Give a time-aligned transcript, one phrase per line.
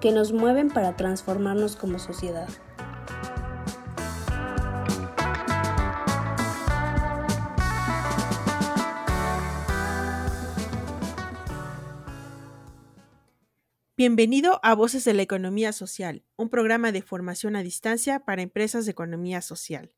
[0.00, 2.48] que nos mueven para transformarnos como sociedad.
[13.96, 18.84] Bienvenido a Voces de la Economía Social, un programa de formación a distancia para empresas
[18.84, 19.92] de economía social.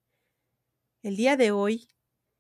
[1.03, 1.91] El día de hoy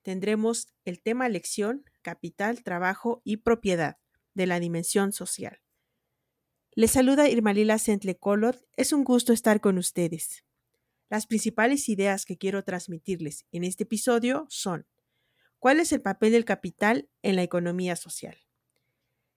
[0.00, 3.98] tendremos el tema lección, capital, trabajo y propiedad
[4.32, 5.60] de la dimensión social.
[6.76, 8.64] Les saluda Irmalila Sentle Colot.
[8.76, 10.44] Es un gusto estar con ustedes.
[11.08, 14.86] Las principales ideas que quiero transmitirles en este episodio son
[15.58, 18.38] ¿Cuál es el papel del capital en la economía social?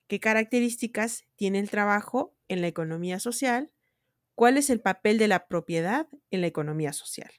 [0.06, 3.72] ¿Qué características tiene el trabajo en la economía social?
[4.36, 7.32] ¿Cuál es el papel de la propiedad en la economía social?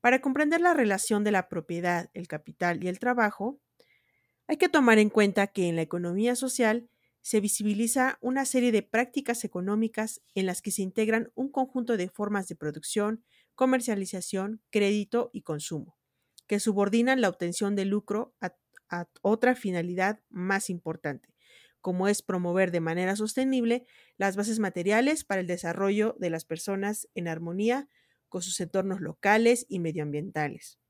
[0.00, 3.60] Para comprender la relación de la propiedad, el capital y el trabajo,
[4.48, 6.88] hay que tomar en cuenta que en la economía social
[7.22, 12.08] se visibiliza una serie de prácticas económicas en las que se integran un conjunto de
[12.08, 15.96] formas de producción, comercialización, crédito y consumo,
[16.48, 18.54] que subordinan la obtención de lucro a,
[19.22, 21.34] otra finalidad más importante,
[21.80, 23.86] como es promover de manera sostenible
[24.18, 27.88] las bases materiales para el desarrollo de las personas en armonía
[28.28, 30.81] con sus entornos locales y medioambientales.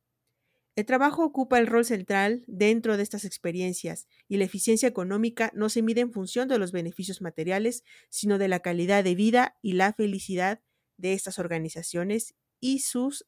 [0.75, 5.69] El trabajo ocupa el rol central dentro de estas experiencias y la eficiencia económica no
[5.69, 9.75] se mide en función de los beneficios materiales, sino de la calidad de vida y
[9.75, 10.63] la felicidad
[10.97, 13.27] de estas organizaciones y sus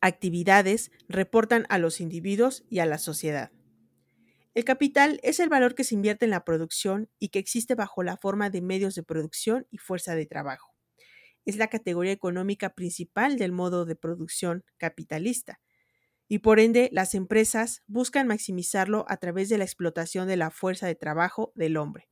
[0.00, 3.52] actividades reportan a los individuos y a la sociedad.
[4.52, 8.02] El capital es el valor que se invierte en la producción y que existe bajo
[8.02, 10.73] la forma de medios de producción y fuerza de trabajo
[11.44, 15.60] es la categoría económica principal del modo de producción capitalista,
[16.28, 20.86] y por ende las empresas buscan maximizarlo a través de la explotación de la fuerza
[20.86, 22.08] de trabajo del hombre.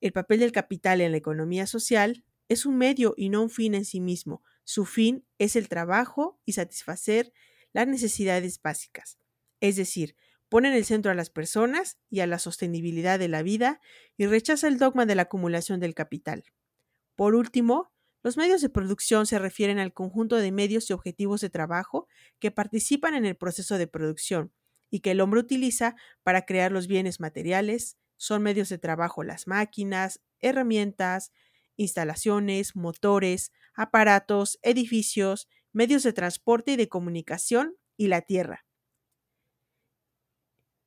[0.00, 3.74] El papel del capital en la economía social es un medio y no un fin
[3.74, 4.42] en sí mismo.
[4.64, 7.32] Su fin es el trabajo y satisfacer
[7.72, 9.18] las necesidades básicas,
[9.60, 10.16] es decir,
[10.48, 13.80] pone en el centro a las personas y a la sostenibilidad de la vida
[14.16, 16.44] y rechaza el dogma de la acumulación del capital.
[17.16, 17.91] Por último,
[18.22, 22.06] los medios de producción se refieren al conjunto de medios y objetivos de trabajo
[22.38, 24.52] que participan en el proceso de producción
[24.90, 27.98] y que el hombre utiliza para crear los bienes materiales.
[28.16, 31.32] Son medios de trabajo las máquinas, herramientas,
[31.76, 38.66] instalaciones, motores, aparatos, edificios, medios de transporte y de comunicación y la tierra.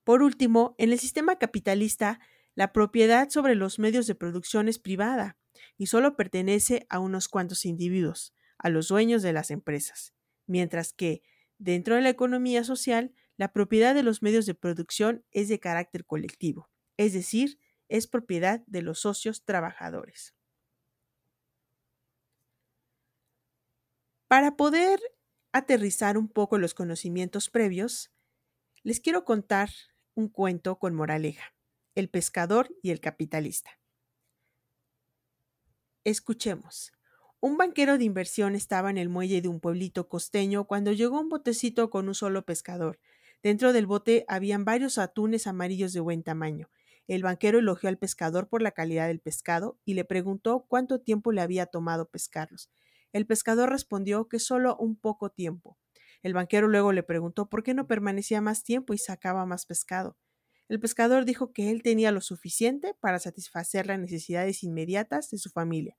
[0.05, 2.19] Por último, en el sistema capitalista,
[2.53, 5.37] la propiedad sobre los medios de producción es privada
[5.77, 10.13] y solo pertenece a unos cuantos individuos, a los dueños de las empresas,
[10.47, 11.23] mientras que,
[11.57, 16.05] dentro de la economía social, la propiedad de los medios de producción es de carácter
[16.05, 17.59] colectivo, es decir,
[17.89, 20.35] es propiedad de los socios trabajadores.
[24.27, 24.99] Para poder
[25.51, 28.11] aterrizar un poco los conocimientos previos,
[28.83, 29.69] les quiero contar
[30.15, 31.55] un cuento con moraleja,
[31.95, 33.79] el pescador y el capitalista.
[36.05, 36.91] Escuchemos.
[37.39, 41.29] Un banquero de inversión estaba en el muelle de un pueblito costeño cuando llegó un
[41.29, 42.99] botecito con un solo pescador.
[43.41, 46.69] Dentro del bote habían varios atunes amarillos de buen tamaño.
[47.07, 51.31] El banquero elogió al pescador por la calidad del pescado y le preguntó cuánto tiempo
[51.31, 52.69] le había tomado pescarlos.
[53.11, 55.75] El pescador respondió que solo un poco tiempo.
[56.21, 60.17] El banquero luego le preguntó por qué no permanecía más tiempo y sacaba más pescado.
[60.67, 65.49] El pescador dijo que él tenía lo suficiente para satisfacer las necesidades inmediatas de su
[65.49, 65.95] familia.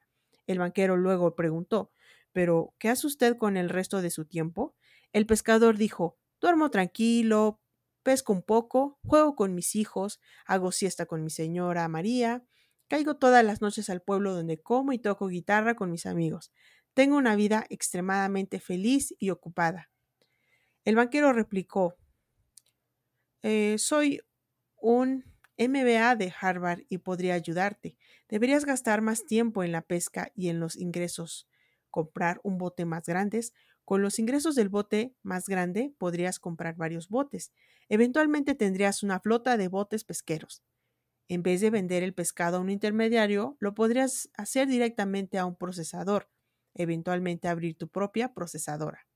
[0.46, 1.92] El banquero luego preguntó
[2.32, 4.74] ¿Pero qué hace usted con el resto de su tiempo?
[5.12, 7.60] El pescador dijo Duermo tranquilo,
[8.02, 12.44] pesco un poco, juego con mis hijos, hago siesta con mi señora María,
[12.88, 16.52] caigo todas las noches al pueblo donde como y toco guitarra con mis amigos.
[16.92, 19.90] Tengo una vida extremadamente feliz y ocupada.
[20.84, 21.96] El banquero replicó
[23.42, 24.20] eh, Soy
[24.80, 25.24] un
[25.58, 27.96] MBA de Harvard y podría ayudarte.
[28.28, 31.48] Deberías gastar más tiempo en la pesca y en los ingresos.
[31.90, 33.40] Comprar un bote más grande.
[33.84, 37.52] Con los ingresos del bote más grande podrías comprar varios botes.
[37.88, 40.62] Eventualmente tendrías una flota de botes pesqueros.
[41.28, 45.56] En vez de vender el pescado a un intermediario, lo podrías hacer directamente a un
[45.56, 46.28] procesador,
[46.74, 49.06] eventualmente abrir tu propia procesadora.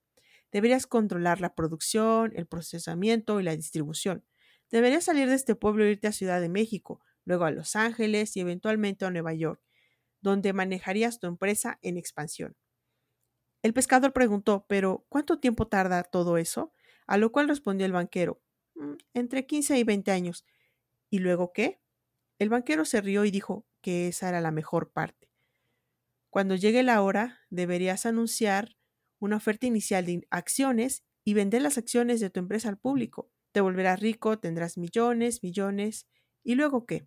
[0.52, 4.24] Deberías controlar la producción, el procesamiento y la distribución.
[4.70, 8.36] Deberías salir de este pueblo e irte a Ciudad de México, luego a Los Ángeles
[8.36, 9.60] y eventualmente a Nueva York,
[10.20, 12.56] donde manejarías tu empresa en expansión.
[13.62, 16.72] El pescador preguntó, pero ¿cuánto tiempo tarda todo eso?
[17.06, 18.40] A lo cual respondió el banquero,
[18.74, 20.46] mm, entre 15 y 20 años.
[21.10, 21.80] ¿Y luego qué?
[22.38, 25.30] El banquero se rió y dijo que esa era la mejor parte.
[26.30, 28.76] Cuando llegue la hora, deberías anunciar
[29.18, 33.30] una oferta inicial de acciones y vender las acciones de tu empresa al público.
[33.52, 36.06] Te volverás rico, tendrás millones, millones.
[36.42, 37.06] ¿Y luego qué?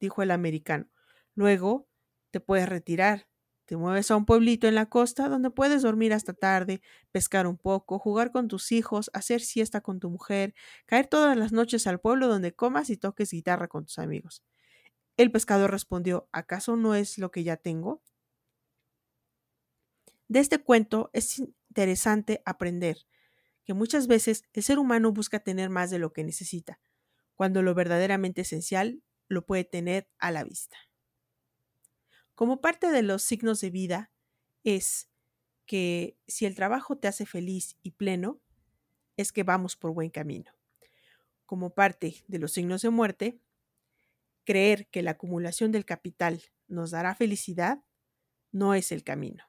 [0.00, 0.88] dijo el americano.
[1.34, 1.88] Luego
[2.30, 3.28] te puedes retirar,
[3.66, 6.82] te mueves a un pueblito en la costa donde puedes dormir hasta tarde,
[7.12, 10.54] pescar un poco, jugar con tus hijos, hacer siesta con tu mujer,
[10.86, 14.42] caer todas las noches al pueblo donde comas y toques guitarra con tus amigos.
[15.16, 18.02] El pescador respondió, ¿acaso no es lo que ya tengo?
[20.28, 22.98] De este cuento es interesante aprender
[23.66, 26.80] que muchas veces el ser humano busca tener más de lo que necesita,
[27.34, 30.76] cuando lo verdaderamente esencial lo puede tener a la vista.
[32.36, 34.12] Como parte de los signos de vida
[34.62, 35.10] es
[35.66, 38.40] que si el trabajo te hace feliz y pleno,
[39.16, 40.52] es que vamos por buen camino.
[41.44, 43.40] Como parte de los signos de muerte,
[44.44, 47.82] creer que la acumulación del capital nos dará felicidad
[48.52, 49.44] no es el camino.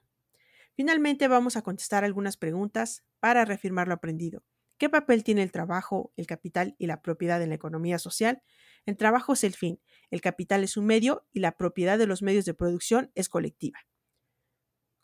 [0.77, 4.44] Finalmente vamos a contestar algunas preguntas para reafirmar lo aprendido.
[4.77, 8.44] ¿Qué papel tiene el trabajo, el capital y la propiedad en la economía social?
[8.85, 9.81] El trabajo es el fin,
[10.12, 13.79] el capital es un medio y la propiedad de los medios de producción es colectiva.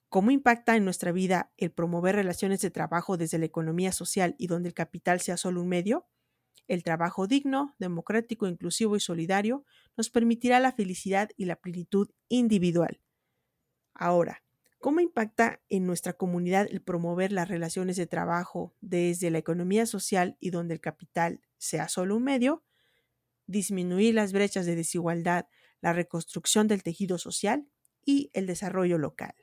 [0.10, 4.46] ¿Cómo impacta en nuestra vida el promover relaciones de trabajo desde la economía social y
[4.46, 6.08] donde el capital sea solo un medio?
[6.68, 9.66] El trabajo digno, democrático, inclusivo y solidario
[9.98, 13.02] nos permitirá la felicidad y la plenitud individual.
[13.96, 14.44] Ahora,
[14.84, 20.36] ¿Cómo impacta en nuestra comunidad el promover las relaciones de trabajo desde la economía social
[20.42, 22.66] y donde el capital sea solo un medio?
[23.48, 25.48] Disminuir las brechas de desigualdad,
[25.80, 27.66] la reconstrucción del tejido social
[28.04, 29.34] y el desarrollo local.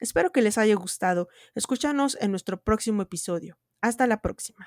[0.00, 1.28] Espero que les haya gustado.
[1.54, 3.58] Escúchanos en nuestro próximo episodio.
[3.82, 4.66] Hasta la próxima.